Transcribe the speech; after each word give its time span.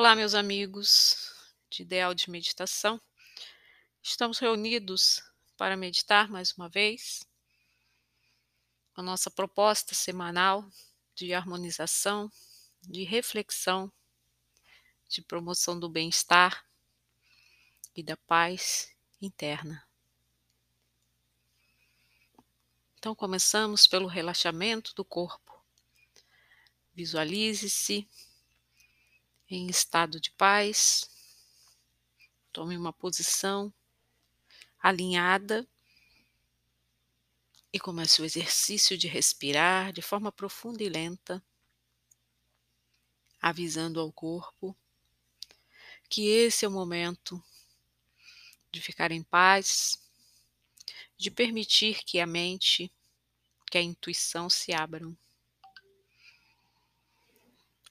Olá, 0.00 0.16
meus 0.16 0.32
amigos 0.32 1.30
de 1.68 1.82
Ideal 1.82 2.14
de 2.14 2.30
Meditação. 2.30 2.98
Estamos 4.02 4.38
reunidos 4.38 5.22
para 5.58 5.76
meditar 5.76 6.26
mais 6.30 6.54
uma 6.54 6.70
vez. 6.70 7.22
A 8.94 9.02
nossa 9.02 9.30
proposta 9.30 9.94
semanal 9.94 10.66
de 11.14 11.34
harmonização, 11.34 12.32
de 12.80 13.04
reflexão, 13.04 13.92
de 15.06 15.20
promoção 15.20 15.78
do 15.78 15.86
bem-estar 15.86 16.64
e 17.94 18.02
da 18.02 18.16
paz 18.16 18.96
interna. 19.20 19.86
Então, 22.94 23.14
começamos 23.14 23.86
pelo 23.86 24.06
relaxamento 24.06 24.94
do 24.94 25.04
corpo. 25.04 25.62
Visualize-se 26.94 28.08
em 29.50 29.66
estado 29.66 30.20
de 30.20 30.30
paz. 30.30 31.10
Tome 32.52 32.76
uma 32.76 32.92
posição 32.92 33.72
alinhada 34.80 35.66
e 37.72 37.78
comece 37.78 38.22
o 38.22 38.24
exercício 38.24 38.96
de 38.96 39.08
respirar 39.08 39.92
de 39.92 40.02
forma 40.02 40.30
profunda 40.30 40.82
e 40.82 40.88
lenta, 40.88 41.42
avisando 43.40 44.00
ao 44.00 44.12
corpo 44.12 44.76
que 46.08 46.26
esse 46.28 46.64
é 46.64 46.68
o 46.68 46.72
momento 46.72 47.42
de 48.72 48.80
ficar 48.80 49.12
em 49.12 49.22
paz, 49.22 50.00
de 51.16 51.30
permitir 51.30 52.02
que 52.04 52.18
a 52.18 52.26
mente, 52.26 52.92
que 53.70 53.78
a 53.78 53.82
intuição 53.82 54.50
se 54.50 54.72
abram. 54.72 55.16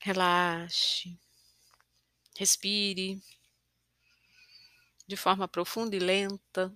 Relaxe. 0.01 1.17
Respire 2.39 3.21
de 5.05 5.17
forma 5.17 5.45
profunda 5.45 5.93
e 5.93 5.99
lenta, 5.99 6.73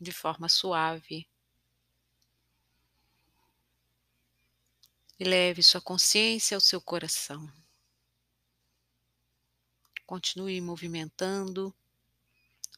de 0.00 0.12
forma 0.12 0.48
suave. 0.48 1.28
E 5.18 5.24
leve 5.24 5.60
sua 5.60 5.80
consciência 5.80 6.56
ao 6.56 6.60
seu 6.60 6.80
coração. 6.80 7.52
Continue 10.06 10.60
movimentando 10.60 11.74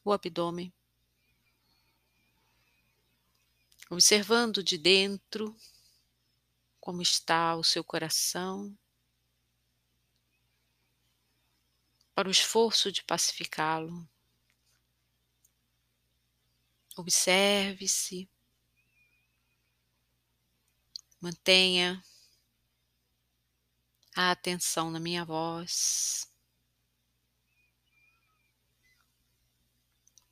o 0.03 0.11
abdômen, 0.11 0.73
observando 3.87 4.63
de 4.63 4.79
dentro 4.79 5.55
como 6.79 7.03
está 7.03 7.55
o 7.55 7.63
seu 7.63 7.83
coração 7.83 8.75
para 12.17 12.27
o 12.27 12.31
esforço 12.31 12.91
de 12.91 13.03
pacificá-lo. 13.03 14.09
Observe-se, 16.95 18.27
mantenha 21.21 22.03
a 24.15 24.31
atenção 24.31 24.89
na 24.89 24.99
minha 24.99 25.23
voz 25.23 26.27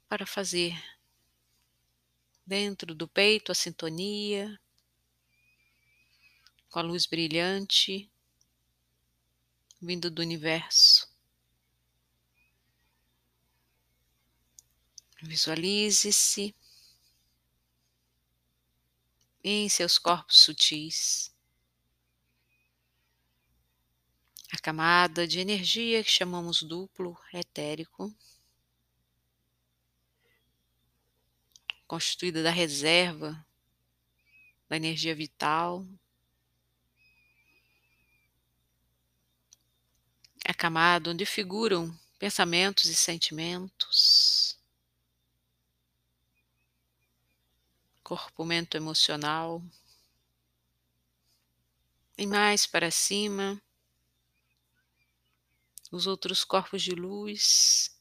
para 0.10 0.26
fazer 0.26 0.74
dentro 2.44 2.96
do 2.96 3.08
peito 3.08 3.52
a 3.52 3.56
sintonia 3.56 4.60
com 6.72 6.80
a 6.80 6.82
luz 6.82 7.06
brilhante 7.06 8.12
vindo 9.80 10.10
do 10.10 10.24
universo. 10.24 10.95
Visualize-se 15.36 16.56
em 19.44 19.68
seus 19.68 19.98
corpos 19.98 20.40
sutis. 20.40 21.30
A 24.54 24.58
camada 24.60 25.28
de 25.28 25.42
energia 25.42 26.02
que 26.06 26.10
chamamos 26.10 26.64
duplo 26.64 27.20
etérico, 27.34 28.16
constituída 31.86 32.42
da 32.42 32.50
reserva 32.50 33.46
da 34.70 34.78
energia 34.78 35.14
vital, 35.14 35.86
a 40.46 40.54
camada 40.54 41.10
onde 41.10 41.26
figuram 41.26 41.94
pensamentos 42.18 42.86
e 42.86 42.96
sentimentos. 42.96 44.35
Corpo 48.06 48.46
mento 48.46 48.78
emocional. 48.78 49.64
E 52.16 52.28
mais 52.28 52.68
para 52.68 52.92
cima, 52.92 53.60
os 55.92 56.06
outros 56.06 56.44
corpos 56.44 56.84
de 56.84 56.92
luz 56.92 58.00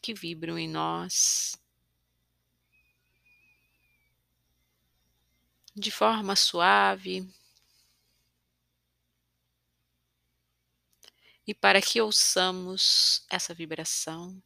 que 0.00 0.14
vibram 0.14 0.58
em 0.58 0.66
nós. 0.66 1.54
De 5.76 5.90
forma 5.90 6.34
suave, 6.34 7.30
e 11.46 11.52
para 11.52 11.82
que 11.82 12.00
ouçamos 12.00 13.26
essa 13.28 13.52
vibração, 13.52 14.42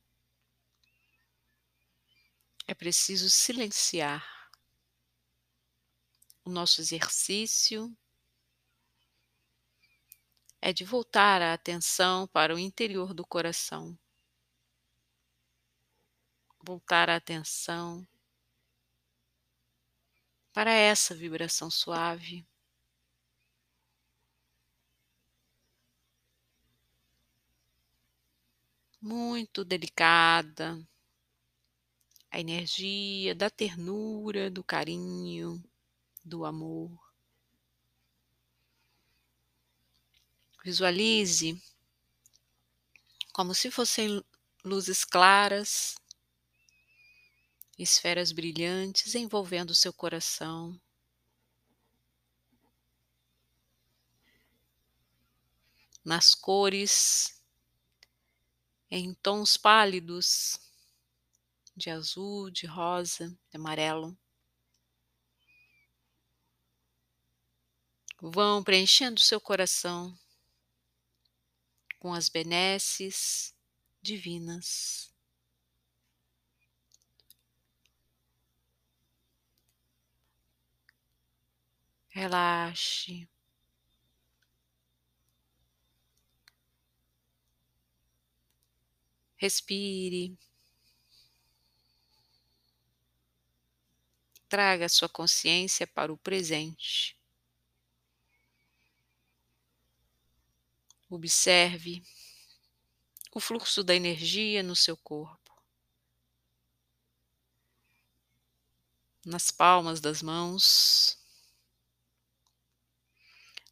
é 2.66 2.74
preciso 2.74 3.30
silenciar 3.30 4.35
o 6.46 6.50
nosso 6.50 6.80
exercício 6.80 7.92
é 10.62 10.72
de 10.72 10.84
voltar 10.84 11.42
a 11.42 11.52
atenção 11.52 12.28
para 12.28 12.54
o 12.54 12.58
interior 12.58 13.12
do 13.12 13.26
coração. 13.26 13.98
Voltar 16.64 17.10
a 17.10 17.16
atenção 17.16 18.06
para 20.52 20.70
essa 20.70 21.16
vibração 21.16 21.68
suave. 21.68 22.46
Muito 29.00 29.64
delicada, 29.64 30.78
a 32.30 32.38
energia 32.38 33.34
da 33.34 33.50
ternura, 33.50 34.48
do 34.48 34.62
carinho, 34.62 35.60
do 36.26 36.44
amor. 36.44 36.90
Visualize 40.64 41.62
como 43.32 43.54
se 43.54 43.70
fossem 43.70 44.24
luzes 44.64 45.04
claras, 45.04 45.94
esferas 47.78 48.32
brilhantes 48.32 49.14
envolvendo 49.14 49.70
o 49.70 49.74
seu 49.74 49.92
coração. 49.92 50.80
Nas 56.04 56.34
cores, 56.34 57.40
em 58.90 59.14
tons 59.14 59.56
pálidos 59.56 60.58
de 61.76 61.90
azul, 61.90 62.50
de 62.50 62.66
rosa, 62.66 63.28
de 63.50 63.56
amarelo. 63.56 64.16
Vão 68.20 68.62
preenchendo 68.62 69.20
seu 69.20 69.40
coração 69.40 70.16
com 71.98 72.14
as 72.14 72.28
benesses 72.28 73.54
divinas. 74.00 75.12
Relaxe. 82.16 83.28
Respire. 89.36 90.36
Traga 94.48 94.88
sua 94.88 95.08
consciência 95.08 95.86
para 95.86 96.12
o 96.12 96.16
presente. 96.16 97.15
Observe 101.08 102.02
o 103.32 103.40
fluxo 103.40 103.84
da 103.84 103.94
energia 103.94 104.62
no 104.62 104.74
seu 104.74 104.96
corpo, 104.96 105.54
nas 109.24 109.50
palmas 109.50 110.00
das 110.00 110.22
mãos, 110.22 111.18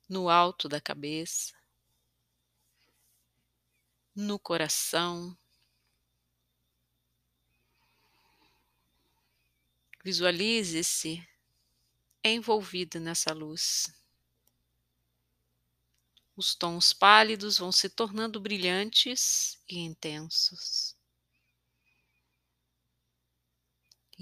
no 0.09 0.29
alto 0.29 0.69
da 0.69 0.81
cabeça. 0.81 1.55
no 4.15 4.39
coração. 4.39 5.37
Visualize-se 10.05 11.27
envolvido 12.23 13.01
nessa 13.01 13.33
luz. 13.33 13.93
Os 16.37 16.55
tons 16.55 16.93
pálidos 16.93 17.59
vão 17.59 17.71
se 17.71 17.89
tornando 17.89 18.41
brilhantes 18.41 19.59
e 19.69 19.79
intensos. 19.79 20.97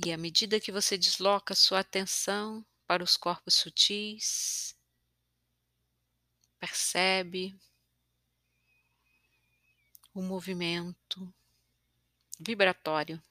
E 0.04 0.12
à 0.12 0.16
medida 0.16 0.60
que 0.60 0.72
você 0.72 0.96
desloca 0.98 1.54
sua 1.54 1.80
atenção 1.80 2.64
para 2.86 3.02
os 3.02 3.16
corpos 3.16 3.54
sutis, 3.54 4.76
percebe 6.58 7.54
o 10.14 10.22
movimento 10.22 11.32
vibratório 12.38 13.22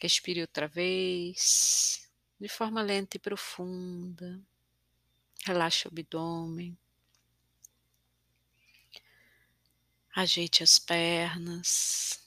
Respire 0.00 0.40
outra 0.40 0.66
vez, 0.66 2.09
de 2.40 2.48
forma 2.48 2.80
lenta 2.80 3.16
e 3.16 3.20
profunda. 3.20 4.40
Relaxe 5.44 5.86
o 5.86 5.90
abdômen. 5.90 6.76
Ajeite 10.14 10.62
as 10.62 10.78
pernas. 10.78 12.20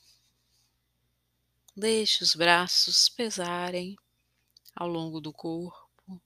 Deixe 1.76 2.24
os 2.24 2.36
braços 2.36 3.10
pesarem 3.10 3.98
ao 4.76 4.88
longo 4.88 5.20
do 5.20 5.34
corpo. 5.34 6.22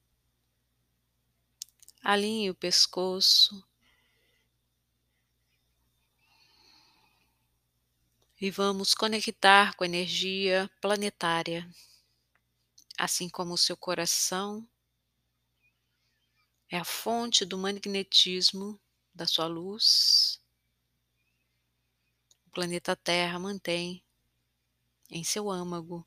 Alinhe 2.03 2.49
o 2.49 2.55
pescoço. 2.55 3.65
e 8.39 8.51
vamos 8.51 8.93
conectar 8.93 9.75
com 9.75 9.83
a 9.83 9.87
energia 9.87 10.69
planetária, 10.79 11.67
assim 12.97 13.29
como 13.29 13.53
o 13.53 13.57
seu 13.57 13.77
coração 13.77 14.67
é 16.69 16.77
a 16.77 16.83
fonte 16.83 17.45
do 17.45 17.57
magnetismo 17.57 18.79
da 19.13 19.25
sua 19.25 19.45
luz. 19.45 20.41
O 22.45 22.49
planeta 22.49 22.95
Terra 22.95 23.39
mantém 23.39 24.03
em 25.09 25.23
seu 25.23 25.49
âmago 25.49 26.05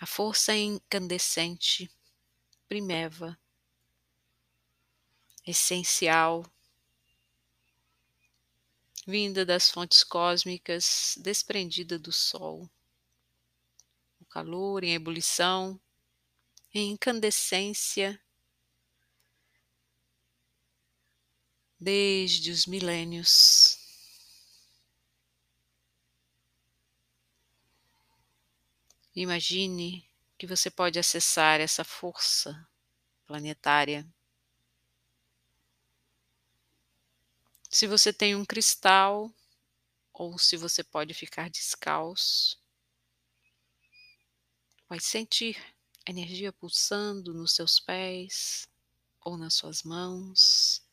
a 0.00 0.06
força 0.06 0.54
incandescente, 0.56 1.88
primeva, 2.68 3.38
essencial 5.46 6.44
vinda 9.06 9.44
das 9.44 9.70
fontes 9.70 10.04
cósmicas, 10.04 11.16
desprendida 11.20 11.98
do 11.98 12.12
Sol. 12.12 12.68
Calor 14.32 14.82
em 14.82 14.94
ebulição, 14.94 15.78
em 16.72 16.92
incandescência, 16.92 18.18
desde 21.78 22.50
os 22.50 22.64
milênios. 22.64 23.78
Imagine 29.14 30.08
que 30.38 30.46
você 30.46 30.70
pode 30.70 30.98
acessar 30.98 31.60
essa 31.60 31.84
força 31.84 32.66
planetária 33.26 34.10
Se 37.74 37.86
você 37.86 38.12
tem 38.12 38.36
um 38.36 38.44
cristal, 38.44 39.32
ou 40.12 40.38
se 40.38 40.58
você 40.58 40.84
pode 40.84 41.14
ficar 41.14 41.48
descalço, 41.48 42.61
vai 44.92 45.00
sentir 45.00 45.56
energia 46.06 46.52
pulsando 46.52 47.32
nos 47.32 47.54
seus 47.54 47.80
pés 47.80 48.68
ou 49.22 49.38
nas 49.38 49.54
suas 49.54 49.82
mãos. 49.82 50.86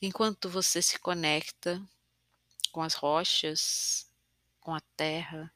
Enquanto 0.00 0.48
você 0.48 0.80
se 0.80 0.98
conecta 0.98 1.86
com 2.72 2.80
as 2.80 2.94
rochas, 2.94 4.10
com 4.58 4.74
a 4.74 4.80
terra, 4.96 5.52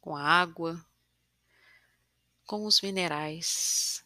com 0.00 0.16
a 0.16 0.20
água, 0.20 0.84
com 2.44 2.66
os 2.66 2.80
minerais. 2.80 4.04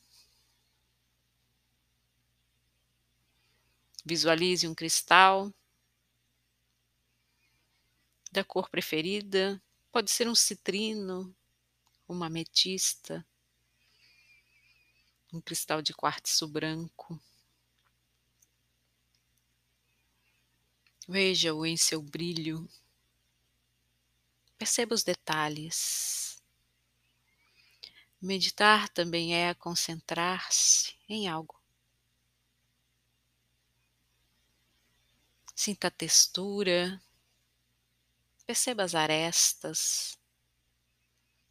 Visualize 4.04 4.68
um 4.68 4.74
cristal 4.74 5.50
da 8.30 8.44
cor 8.44 8.68
preferida, 8.68 9.58
pode 9.90 10.10
ser 10.10 10.28
um 10.28 10.34
citrino, 10.34 11.34
uma 12.08 12.26
ametista, 12.26 13.26
um 15.32 15.40
cristal 15.40 15.82
de 15.82 15.92
quartzo 15.92 16.48
branco. 16.48 17.20
Veja-o 21.06 21.64
em 21.64 21.76
seu 21.76 22.02
brilho. 22.02 22.68
Perceba 24.58 24.94
os 24.94 25.02
detalhes. 25.02 26.42
Meditar 28.20 28.88
também 28.88 29.34
é 29.34 29.54
concentrar-se 29.54 30.94
em 31.08 31.28
algo. 31.28 31.58
Sinta 35.54 35.88
a 35.88 35.90
textura, 35.90 37.00
perceba 38.48 38.82
as 38.82 38.94
arestas, 38.94 40.18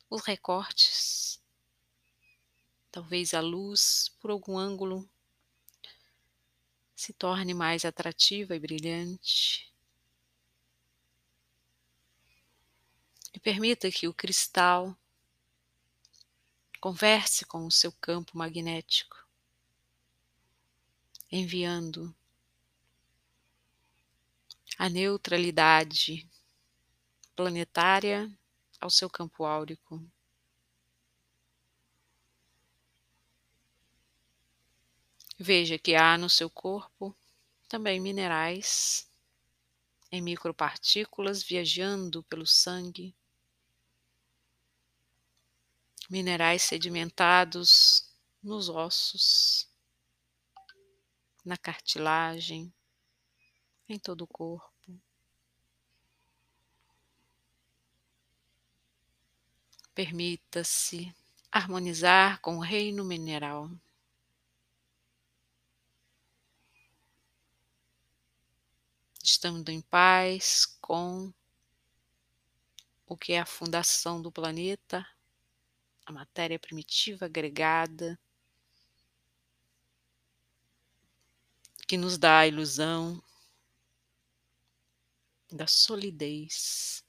os 0.09 0.23
recortes, 0.23 1.39
talvez 2.91 3.35
a 3.35 3.39
luz 3.39 4.09
por 4.19 4.31
algum 4.31 4.57
ângulo 4.57 5.07
se 6.95 7.13
torne 7.13 7.53
mais 7.53 7.85
atrativa 7.85 8.55
e 8.55 8.59
brilhante. 8.59 9.71
E 13.31 13.39
permita 13.39 13.91
que 13.91 14.07
o 14.07 14.13
cristal 14.13 14.97
converse 16.81 17.45
com 17.45 17.63
o 17.67 17.71
seu 17.71 17.91
campo 17.91 18.35
magnético, 18.35 19.23
enviando 21.31 22.11
a 24.79 24.89
neutralidade 24.89 26.27
planetária 27.37 28.27
ao 28.81 28.89
seu 28.89 29.07
campo 29.07 29.45
áurico. 29.45 30.03
Veja 35.37 35.77
que 35.77 35.93
há 35.93 36.17
no 36.17 36.31
seu 36.31 36.49
corpo 36.49 37.15
também 37.69 37.99
minerais 37.99 39.07
em 40.11 40.19
micropartículas 40.19 41.43
viajando 41.43 42.23
pelo 42.23 42.47
sangue, 42.47 43.15
minerais 46.09 46.63
sedimentados 46.63 48.11
nos 48.41 48.67
ossos, 48.67 49.69
na 51.45 51.55
cartilagem, 51.55 52.73
em 53.87 53.99
todo 53.99 54.23
o 54.23 54.27
corpo. 54.27 54.76
Permita-se 59.97 61.11
harmonizar 61.51 62.39
com 62.41 62.57
o 62.57 62.59
reino 62.59 63.03
mineral. 63.03 63.67
Estando 69.23 69.69
em 69.69 69.81
paz 69.81 70.67
com 70.79 71.33
o 73.07 73.17
que 73.17 73.33
é 73.33 73.39
a 73.39 73.45
fundação 73.47 74.21
do 74.21 74.31
planeta, 74.31 75.03
a 76.05 76.11
matéria 76.11 76.59
primitiva 76.59 77.25
agregada, 77.25 78.19
que 81.87 81.97
nos 81.97 82.19
dá 82.19 82.41
a 82.41 82.47
ilusão 82.47 83.19
da 85.51 85.65
solidez. 85.65 87.06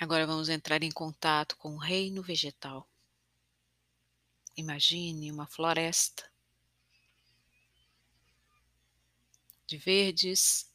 Agora 0.00 0.26
vamos 0.26 0.48
entrar 0.48 0.82
em 0.82 0.90
contato 0.90 1.56
com 1.58 1.74
o 1.74 1.78
reino 1.78 2.22
vegetal. 2.22 2.88
Imagine 4.56 5.30
uma 5.30 5.46
floresta 5.46 6.28
de 9.66 9.76
verdes, 9.76 10.68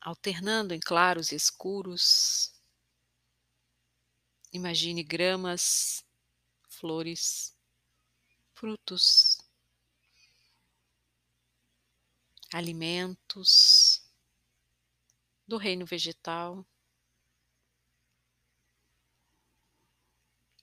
alternando 0.00 0.74
em 0.74 0.78
claros 0.78 1.32
e 1.32 1.34
escuros, 1.34 2.52
Imagine 4.52 5.02
gramas, 5.02 6.04
flores, 6.68 7.56
frutos, 8.52 9.38
alimentos 12.52 14.06
do 15.48 15.56
reino 15.56 15.86
vegetal. 15.86 16.66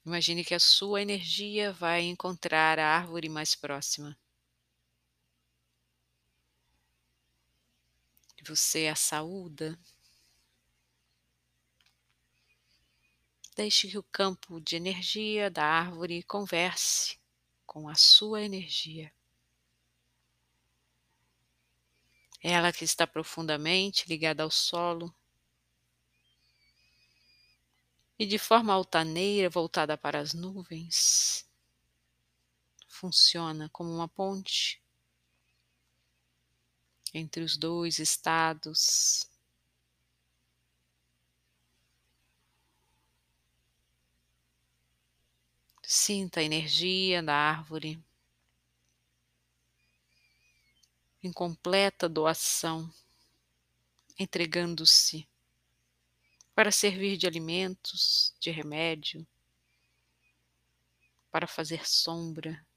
Imagine 0.09 0.43
que 0.43 0.55
a 0.55 0.59
sua 0.59 1.03
energia 1.03 1.71
vai 1.71 2.01
encontrar 2.01 2.79
a 2.79 2.97
árvore 2.97 3.29
mais 3.29 3.53
próxima. 3.53 4.17
Você 8.43 8.87
a 8.87 8.95
saúda. 8.95 9.79
Deixe 13.55 13.87
que 13.87 13.99
o 13.99 14.03
campo 14.03 14.59
de 14.59 14.77
energia 14.77 15.47
da 15.47 15.63
árvore 15.63 16.23
converse 16.23 17.19
com 17.67 17.87
a 17.87 17.93
sua 17.93 18.41
energia. 18.41 19.13
Ela 22.41 22.73
que 22.73 22.83
está 22.83 23.05
profundamente 23.05 24.09
ligada 24.09 24.41
ao 24.41 24.49
solo, 24.49 25.13
e 28.19 28.25
de 28.25 28.37
forma 28.37 28.73
altaneira, 28.73 29.49
voltada 29.49 29.97
para 29.97 30.19
as 30.19 30.33
nuvens, 30.33 31.49
funciona 32.85 33.69
como 33.69 33.89
uma 33.89 34.09
ponte 34.09 34.83
entre 37.13 37.41
os 37.41 37.55
dois 37.55 37.97
estados. 37.97 39.23
Sinta 45.81 46.41
a 46.41 46.43
energia 46.43 47.23
da 47.23 47.33
árvore 47.33 48.03
em 51.23 51.31
completa 51.31 52.07
doação, 52.09 52.93
entregando-se 54.17 55.27
para 56.59 56.73
servir 56.73 57.15
de 57.15 57.25
alimentos, 57.25 58.35
de 58.37 58.51
remédio, 58.51 59.25
para 61.31 61.47
fazer 61.47 61.87
sombra, 61.87 62.67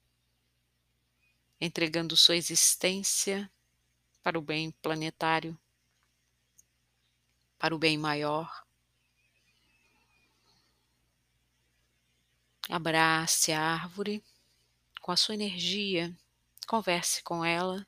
entregando 1.59 2.15
sua 2.15 2.37
existência 2.37 3.51
para 4.23 4.39
o 4.39 4.41
bem 4.41 4.71
planetário, 4.81 5.59
para 7.59 7.75
o 7.75 7.77
bem 7.77 7.97
maior. 7.97 8.65
Abrace 12.69 13.51
a 13.51 13.59
árvore 13.61 14.23
com 15.01 15.11
a 15.11 15.17
sua 15.17 15.35
energia, 15.35 16.17
converse 16.65 17.21
com 17.21 17.43
ela. 17.43 17.85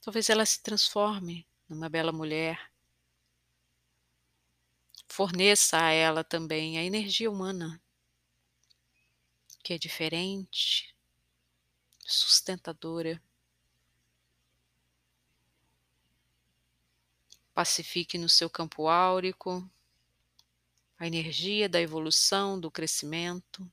Talvez 0.00 0.30
ela 0.30 0.46
se 0.46 0.62
transforme 0.62 1.44
numa 1.68 1.88
bela 1.88 2.12
mulher 2.12 2.70
forneça 5.08 5.78
a 5.82 5.90
ela 5.90 6.22
também 6.22 6.78
a 6.78 6.84
energia 6.84 7.30
humana, 7.30 7.80
que 9.64 9.72
é 9.72 9.78
diferente, 9.78 10.94
sustentadora. 12.06 13.20
Pacifique 17.52 18.16
no 18.16 18.28
seu 18.28 18.48
campo 18.48 18.86
áurico 18.86 19.68
a 20.98 21.06
energia 21.06 21.68
da 21.68 21.80
evolução, 21.80 22.58
do 22.58 22.70
crescimento. 22.70 23.70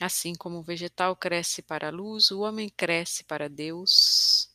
Assim 0.00 0.34
como 0.34 0.58
o 0.58 0.62
vegetal 0.62 1.14
cresce 1.14 1.62
para 1.62 1.88
a 1.88 1.90
luz, 1.90 2.30
o 2.30 2.40
homem 2.40 2.70
cresce 2.70 3.22
para 3.24 3.48
Deus, 3.48 4.50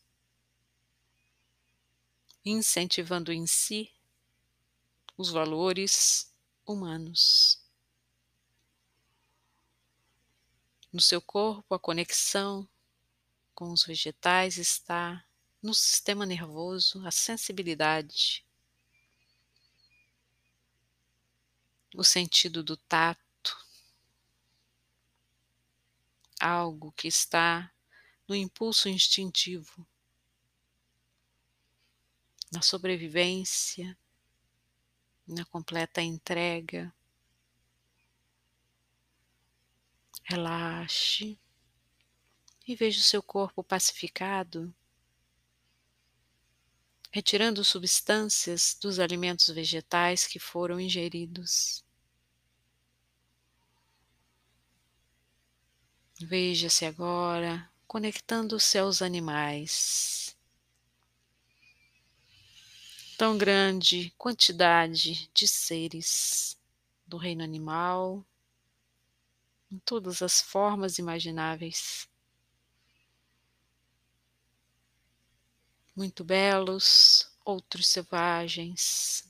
incentivando 2.43 3.31
em 3.31 3.45
si 3.45 3.96
os 5.17 5.31
valores 5.31 6.31
humanos. 6.65 7.59
No 10.93 11.01
seu 11.01 11.21
corpo, 11.21 11.73
a 11.73 11.79
conexão 11.79 12.67
com 13.53 13.71
os 13.71 13.83
vegetais 13.83 14.57
está 14.57 15.25
no 15.61 15.73
sistema 15.73 16.25
nervoso, 16.25 17.05
a 17.05 17.11
sensibilidade, 17.11 18.45
o 21.95 22.03
sentido 22.03 22.61
do 22.61 22.77
tato, 22.77 23.67
algo 26.39 26.91
que 26.91 27.07
está 27.07 27.73
no 28.27 28.35
impulso 28.35 28.87
instintivo, 28.87 29.85
na 32.51 32.61
sobrevivência, 32.61 33.97
na 35.27 35.45
completa 35.45 36.01
entrega. 36.01 36.93
Relaxe 40.23 41.39
e 42.67 42.75
veja 42.75 42.99
o 42.99 43.03
seu 43.03 43.23
corpo 43.23 43.63
pacificado, 43.63 44.73
retirando 47.11 47.63
substâncias 47.63 48.77
dos 48.81 48.99
alimentos 48.99 49.47
vegetais 49.49 50.27
que 50.27 50.39
foram 50.39 50.79
ingeridos. 50.79 51.85
Veja-se 56.19 56.83
agora 56.83 57.71
conectando-se 57.87 58.77
aos 58.77 59.01
animais 59.01 60.26
tão 63.17 63.35
grande 63.35 64.11
quantidade 64.15 65.27
de 65.33 65.47
seres 65.47 66.55
do 67.07 67.17
reino 67.17 67.43
animal, 67.43 68.23
em 69.71 69.79
todas 69.79 70.21
as 70.21 70.39
formas 70.39 70.99
imagináveis. 70.99 72.07
Muito 75.95 76.23
belos, 76.23 77.27
outros 77.43 77.87
selvagens, 77.87 79.27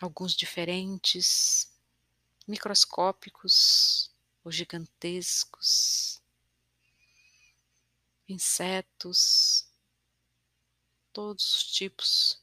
alguns 0.00 0.34
diferentes, 0.34 1.72
microscópicos 2.48 4.10
ou 4.42 4.50
gigantescos, 4.50 6.20
insetos, 8.28 9.71
todos 11.12 11.56
os 11.56 11.64
tipos 11.64 12.42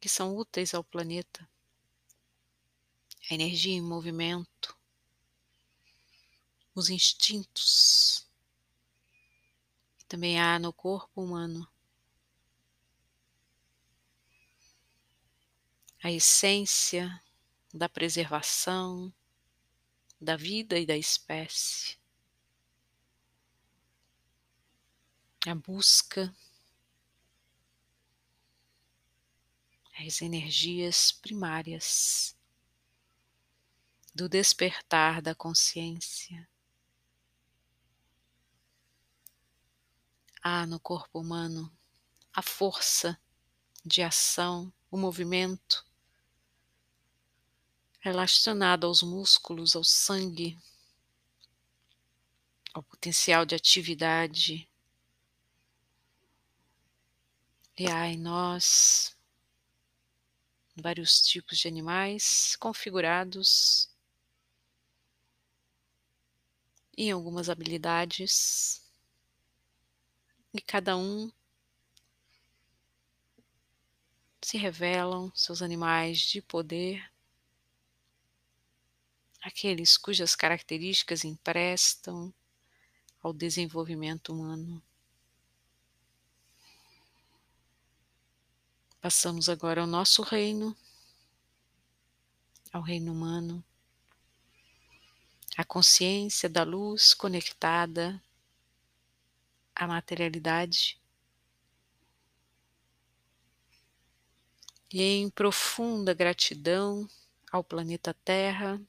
que 0.00 0.08
são 0.08 0.36
úteis 0.36 0.74
ao 0.74 0.84
planeta. 0.84 1.48
A 3.30 3.34
energia 3.34 3.74
em 3.74 3.82
movimento, 3.82 4.76
os 6.74 6.88
instintos, 6.88 8.26
que 9.98 10.04
também 10.06 10.40
há 10.40 10.58
no 10.58 10.72
corpo 10.72 11.22
humano. 11.22 11.68
A 16.02 16.10
essência 16.10 17.22
da 17.74 17.88
preservação 17.88 19.12
da 20.20 20.36
vida 20.36 20.78
e 20.78 20.86
da 20.86 20.96
espécie. 20.96 21.98
A 25.46 25.54
busca 25.54 26.34
as 30.06 30.22
energias 30.22 31.10
primárias 31.10 32.36
do 34.14 34.28
despertar 34.28 35.20
da 35.20 35.34
consciência. 35.34 36.48
Há 40.40 40.66
no 40.66 40.78
corpo 40.78 41.20
humano 41.20 41.72
a 42.32 42.42
força 42.42 43.20
de 43.84 44.02
ação, 44.02 44.72
o 44.90 44.96
movimento 44.96 45.84
relacionado 47.98 48.86
aos 48.86 49.02
músculos, 49.02 49.74
ao 49.74 49.82
sangue, 49.82 50.56
ao 52.72 52.82
potencial 52.82 53.44
de 53.44 53.56
atividade. 53.56 54.68
E 57.76 57.90
há 57.90 58.06
em 58.06 58.16
nós 58.16 59.17
vários 60.80 61.20
tipos 61.20 61.58
de 61.58 61.68
animais 61.68 62.56
configurados 62.56 63.90
em 66.96 67.10
algumas 67.10 67.48
habilidades 67.48 68.82
e 70.52 70.60
cada 70.60 70.96
um 70.96 71.30
se 74.42 74.56
revelam 74.56 75.30
seus 75.34 75.60
animais 75.60 76.20
de 76.20 76.40
poder, 76.40 77.08
aqueles 79.42 79.96
cujas 79.96 80.34
características 80.34 81.24
emprestam 81.24 82.32
ao 83.22 83.32
desenvolvimento 83.32 84.32
humano. 84.32 84.82
Passamos 89.00 89.48
agora 89.48 89.80
ao 89.80 89.86
nosso 89.86 90.22
reino, 90.22 90.76
ao 92.72 92.82
reino 92.82 93.12
humano, 93.12 93.64
a 95.56 95.64
consciência 95.64 96.48
da 96.48 96.64
luz 96.64 97.14
conectada 97.14 98.20
à 99.72 99.86
materialidade. 99.86 101.00
E 104.92 105.00
em 105.00 105.30
profunda 105.30 106.12
gratidão 106.12 107.08
ao 107.52 107.62
planeta 107.62 108.12
Terra, 108.12 108.82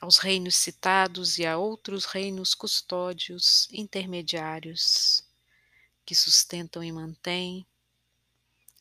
aos 0.00 0.18
reinos 0.18 0.54
citados 0.54 1.38
e 1.38 1.46
a 1.46 1.58
outros 1.58 2.04
reinos 2.04 2.54
custódios 2.54 3.68
intermediários 3.72 5.27
que 6.08 6.14
sustentam 6.14 6.82
e 6.82 6.90
mantêm 6.90 7.66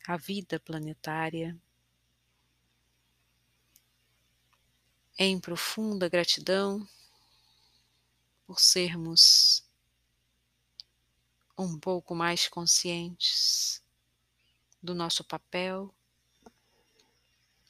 a 0.08 0.16
vida 0.16 0.62
planetária. 0.62 1.60
Em 5.20 5.38
profunda 5.38 6.08
gratidão 6.08 6.88
por 8.46 8.62
sermos 8.62 9.62
um 11.58 11.78
pouco 11.78 12.16
mais 12.16 12.48
conscientes 12.48 13.84
do 14.82 14.96
nosso 14.96 15.22
papel 15.22 15.94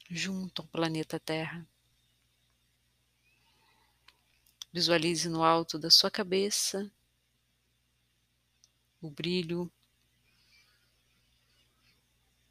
junto 0.08 0.62
ao 0.62 0.68
planeta 0.68 1.18
Terra. 1.18 1.66
Visualize 4.72 5.28
no 5.28 5.42
alto 5.42 5.80
da 5.80 5.90
sua 5.90 6.12
cabeça 6.12 6.88
o 9.00 9.10
brilho 9.10 9.70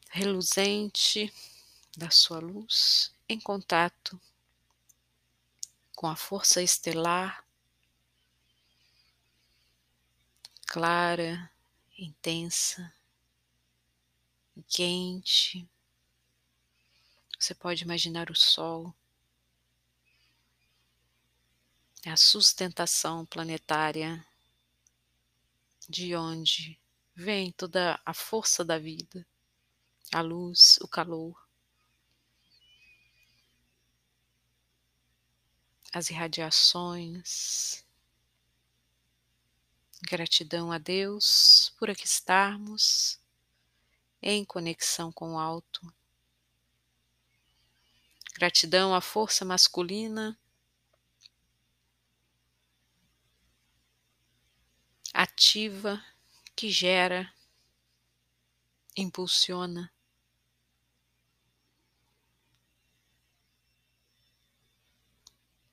reluzente 0.09 1.33
da 1.95 2.09
sua 2.09 2.39
luz 2.39 3.13
em 3.29 3.39
contato 3.39 4.19
com 5.95 6.07
a 6.07 6.15
força 6.15 6.61
estelar 6.61 7.43
clara, 10.67 11.49
intensa 11.97 12.93
quente. 14.67 15.67
Você 17.39 17.55
pode 17.55 17.83
imaginar 17.83 18.29
o 18.29 18.35
sol, 18.35 18.93
a 22.05 22.17
sustentação 22.17 23.25
planetária 23.25 24.25
de 25.87 26.15
onde 26.15 26.79
vem 27.15 27.51
toda 27.51 27.99
a 28.05 28.13
força 28.13 28.63
da 28.65 28.77
vida, 28.77 29.25
a 30.13 30.21
luz, 30.21 30.77
o 30.81 30.87
calor, 30.87 31.47
as 35.93 36.09
irradiações. 36.09 37.85
Gratidão 40.03 40.71
a 40.71 40.77
Deus 40.77 41.73
por 41.79 41.89
aqui 41.89 42.05
estarmos 42.05 43.19
em 44.21 44.45
conexão 44.45 45.11
com 45.11 45.33
o 45.33 45.39
alto. 45.39 45.91
Gratidão 48.35 48.93
à 48.93 49.01
força 49.01 49.43
masculina 49.43 50.37
ativa 55.17 55.99
que 56.55 56.69
gera, 56.69 57.33
impulsiona. 58.95 59.91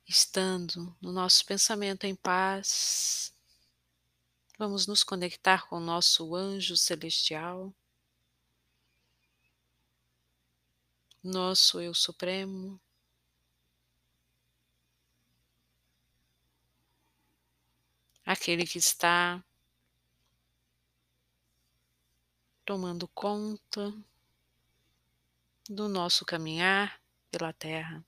Estando 0.07 0.97
no 0.99 1.11
nosso 1.11 1.45
pensamento 1.45 2.05
em 2.05 2.15
paz, 2.15 3.35
vamos 4.57 4.87
nos 4.87 5.03
conectar 5.03 5.67
com 5.67 5.77
o 5.77 5.79
nosso 5.79 6.33
anjo 6.33 6.75
celestial, 6.75 7.71
nosso 11.23 11.79
Eu 11.79 11.93
Supremo. 11.93 12.81
Aquele 18.25 18.65
que 18.65 18.79
está 18.79 19.43
tomando 22.65 23.07
conta 23.09 23.93
do 25.69 25.87
nosso 25.87 26.25
caminhar 26.25 26.99
pela 27.29 27.53
terra. 27.53 28.03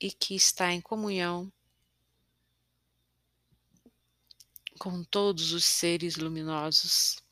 E 0.00 0.10
que 0.10 0.34
está 0.34 0.72
em 0.72 0.80
comunhão 0.80 1.52
com 4.80 5.04
todos 5.04 5.52
os 5.52 5.64
seres 5.64 6.16
luminosos 6.16 7.22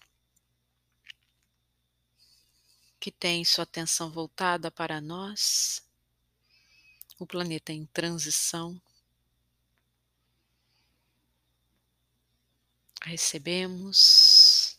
que 3.00 3.10
têm 3.10 3.44
sua 3.44 3.64
atenção 3.64 4.08
voltada 4.08 4.70
para 4.70 5.00
nós 5.00 5.89
o 7.20 7.26
planeta 7.26 7.70
em 7.70 7.84
transição. 7.84 8.80
Recebemos 13.02 14.78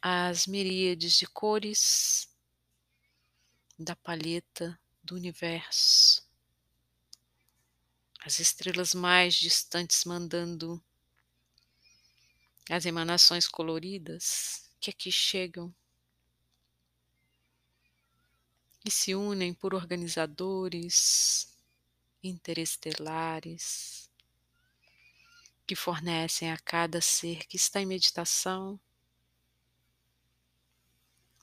as 0.00 0.46
miríades 0.46 1.14
de 1.14 1.26
cores 1.26 2.28
da 3.76 3.96
palheta 3.96 4.78
do 5.02 5.16
universo, 5.16 6.24
as 8.20 8.38
estrelas 8.38 8.94
mais 8.94 9.34
distantes 9.34 10.04
mandando 10.04 10.80
as 12.70 12.86
emanações 12.86 13.48
coloridas 13.48 14.70
que 14.80 14.90
aqui 14.90 15.10
chegam 15.10 15.74
e 18.84 18.90
se 18.90 19.14
unem 19.14 19.54
por 19.54 19.74
organizadores 19.74 21.56
interestelares 22.22 24.10
que 25.66 25.76
fornecem 25.76 26.50
a 26.50 26.58
cada 26.58 27.00
ser 27.00 27.46
que 27.46 27.56
está 27.56 27.80
em 27.80 27.86
meditação 27.86 28.78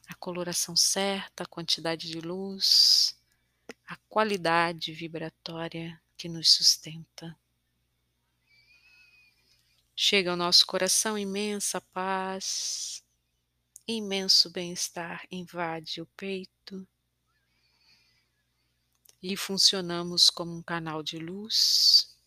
a 0.10 0.16
coloração 0.16 0.76
certa, 0.76 1.44
a 1.44 1.46
quantidade 1.46 2.10
de 2.10 2.20
luz, 2.20 3.16
a 3.88 3.96
qualidade 4.10 4.92
vibratória 4.92 6.02
que 6.18 6.28
nos 6.28 6.52
sustenta. 6.52 7.38
Chega 9.96 10.32
ao 10.32 10.38
nosso 10.38 10.66
coração 10.66 11.16
imensa 11.16 11.80
paz, 11.80 13.04
imenso 13.88 14.50
bem-estar 14.50 15.28
invade 15.30 16.02
o 16.02 16.08
peito 16.18 16.88
e 19.22 19.36
funcionamos 19.36 20.30
como 20.30 20.56
um 20.56 20.62
canal 20.62 21.04
de 21.04 21.18
luz, 21.18 22.18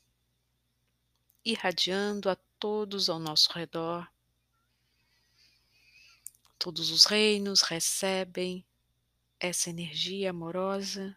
irradiando 1.44 2.28
a 2.28 2.37
todos 2.59 3.09
ao 3.09 3.18
nosso 3.18 3.50
redor. 3.52 4.07
Todos 6.59 6.90
os 6.90 7.07
reinos 7.07 7.62
recebem 7.62 8.64
essa 9.40 9.70
energia 9.70 10.31
amorosa. 10.31 11.16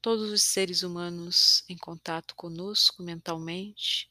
Todos 0.00 0.30
os 0.30 0.42
seres 0.42 0.82
humanos 0.82 1.64
em 1.68 1.76
contato 1.76 2.34
conosco 2.34 3.02
mentalmente. 3.02 4.10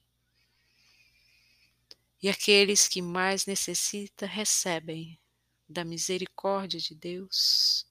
E 2.21 2.29
aqueles 2.29 2.87
que 2.87 3.01
mais 3.01 3.45
necessitam 3.45 4.27
recebem 4.27 5.19
da 5.67 5.83
misericórdia 5.83 6.79
de 6.79 6.93
Deus 6.93 7.87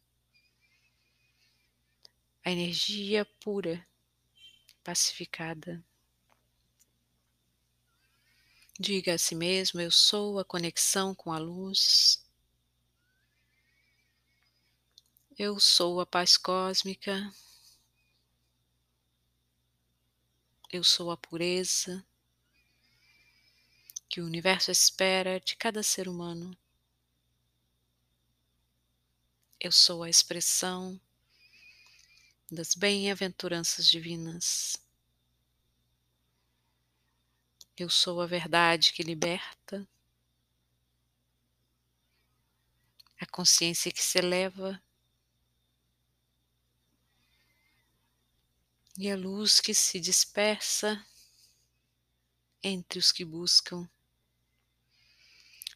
a 2.47 2.51
energia 2.53 3.25
pura, 3.41 3.85
pacificada. 4.85 5.85
Diga 8.79 9.15
a 9.15 9.19
si 9.19 9.35
mesmo: 9.35 9.81
Eu 9.81 9.91
sou 9.91 10.39
a 10.39 10.45
conexão 10.45 11.13
com 11.13 11.33
a 11.33 11.39
luz. 11.39 12.25
Eu 15.37 15.59
sou 15.59 16.01
a 16.01 16.07
paz 16.07 16.37
cósmica. 16.37 17.35
Eu 20.71 20.85
sou 20.85 21.11
a 21.11 21.17
pureza 21.17 22.07
que 24.09 24.21
o 24.21 24.25
universo 24.25 24.71
espera 24.71 25.41
de 25.41 25.57
cada 25.57 25.83
ser 25.83 26.07
humano. 26.07 26.57
Eu 29.59 29.73
sou 29.73 30.05
a 30.05 30.09
expressão 30.09 31.01
das 32.51 32.75
bem-aventuranças 32.75 33.89
divinas. 33.89 34.77
Eu 37.77 37.91
sou 37.91 38.21
a 38.21 38.27
verdade 38.27 38.93
que 38.93 39.03
liberta, 39.03 39.87
a 43.19 43.27
consciência 43.27 43.91
que 43.91 44.03
se 44.03 44.19
eleva 44.19 44.81
e 48.97 49.11
a 49.11 49.17
luz 49.17 49.61
que 49.61 49.75
se 49.75 49.99
dispersa 49.99 51.05
entre 52.63 52.99
os 52.99 53.11
que 53.11 53.25
buscam. 53.25 53.89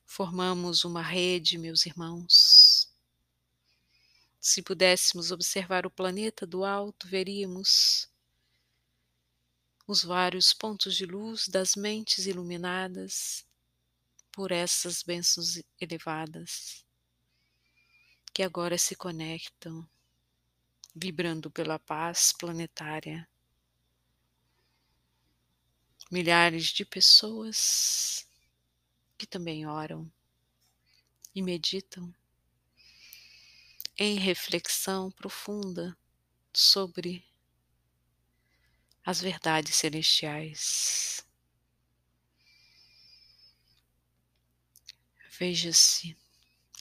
Formamos 0.06 0.84
uma 0.84 1.02
rede, 1.02 1.58
meus 1.58 1.84
irmãos. 1.84 2.59
Se 4.40 4.62
pudéssemos 4.62 5.30
observar 5.30 5.84
o 5.84 5.90
planeta 5.90 6.46
do 6.46 6.64
alto, 6.64 7.06
veríamos 7.06 8.08
os 9.86 10.02
vários 10.02 10.54
pontos 10.54 10.96
de 10.96 11.04
luz 11.04 11.46
das 11.46 11.76
mentes 11.76 12.24
iluminadas 12.24 13.46
por 14.32 14.50
essas 14.50 15.02
bênçãos 15.02 15.60
elevadas, 15.78 16.86
que 18.32 18.42
agora 18.42 18.78
se 18.78 18.96
conectam, 18.96 19.86
vibrando 20.96 21.50
pela 21.50 21.78
paz 21.78 22.32
planetária. 22.32 23.28
Milhares 26.10 26.68
de 26.68 26.86
pessoas 26.86 28.26
que 29.18 29.26
também 29.26 29.66
oram 29.66 30.10
e 31.34 31.42
meditam 31.42 32.14
em 34.02 34.18
reflexão 34.18 35.10
profunda 35.10 35.94
sobre 36.54 37.22
as 39.04 39.20
verdades 39.20 39.76
celestiais. 39.76 41.22
Veja-se 45.38 46.16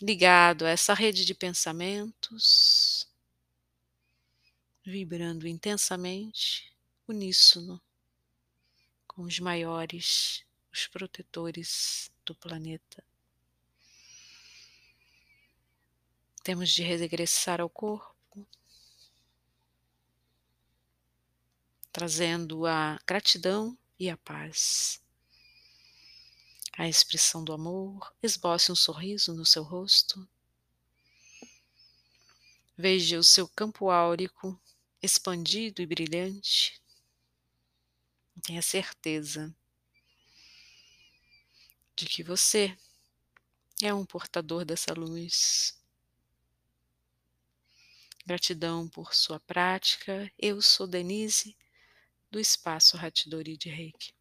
ligado 0.01 0.65
a 0.65 0.69
essa 0.69 0.93
rede 0.93 1.25
de 1.25 1.35
pensamentos, 1.35 3.05
vibrando 4.85 5.45
intensamente, 5.45 6.73
uníssono 7.05 7.81
com 9.05 9.23
os 9.23 9.39
maiores, 9.39 10.45
os 10.71 10.87
protetores 10.87 12.09
do 12.25 12.33
planeta. 12.33 13.08
Temos 16.43 16.69
de 16.69 16.83
regressar 16.83 17.59
ao 17.61 17.69
corpo, 17.69 18.47
trazendo 21.91 22.65
a 22.65 22.99
gratidão 23.05 23.77
e 23.99 24.09
a 24.09 24.17
paz. 24.17 25.01
A 26.77 26.87
expressão 26.87 27.43
do 27.43 27.51
amor, 27.51 28.15
esboce 28.23 28.71
um 28.71 28.75
sorriso 28.75 29.33
no 29.33 29.45
seu 29.45 29.63
rosto. 29.63 30.27
Veja 32.77 33.19
o 33.19 33.23
seu 33.23 33.47
campo 33.49 33.89
áurico 33.89 34.57
expandido 35.01 35.81
e 35.81 35.85
brilhante. 35.85 36.81
Tenha 38.41 38.61
certeza 38.61 39.53
de 41.97 42.05
que 42.05 42.23
você 42.23 42.77
é 43.81 43.93
um 43.93 44.05
portador 44.05 44.63
dessa 44.63 44.93
luz. 44.93 45.78
Gratidão 48.29 48.87
por 48.87 49.15
sua 49.15 49.39
prática. 49.39 50.31
Eu 50.37 50.61
sou 50.61 50.85
Denise, 50.85 51.57
do 52.29 52.39
Espaço 52.39 52.95
Ratidori 52.95 53.57
de 53.57 53.69
Reiki. 53.69 54.13